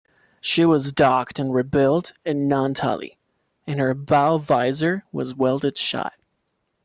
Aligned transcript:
She 0.39 0.65
was 0.65 0.93
docked 0.93 1.37
and 1.37 1.53
rebuilt 1.53 2.13
in 2.25 2.47
Naantali 2.49 3.17
and 3.67 3.79
her 3.79 3.93
bow 3.93 4.39
visor 4.39 5.05
was 5.11 5.35
welded 5.35 5.77
shut. 5.77 6.13